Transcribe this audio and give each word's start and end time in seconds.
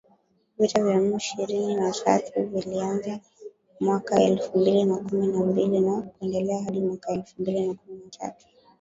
Vita 0.59 0.83
vya 0.83 0.93
M 0.95 1.15
ishirini 1.17 1.75
na 1.75 1.91
tatu 1.91 2.33
vilianza 2.43 3.19
mwaka 3.79 4.21
elfu 4.23 4.59
mbili 4.59 4.83
na 4.83 4.97
kumi 4.97 5.27
na 5.27 5.39
mbili 5.45 5.79
na 5.79 6.01
kuendelea 6.01 6.63
hadi 6.63 6.79
mwaka 6.79 7.11
elfu 7.13 7.41
mbili 7.41 7.67
na 7.67 7.73
kumi 7.73 8.01
na 8.05 8.09
tatu 8.09 8.47